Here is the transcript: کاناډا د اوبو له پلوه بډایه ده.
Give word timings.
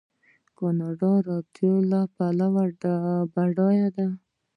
کاناډا 0.57 1.13
د 1.25 1.29
اوبو 1.37 1.71
له 1.91 2.01
پلوه 2.15 3.13
بډایه 3.33 3.87
ده. 3.95 4.07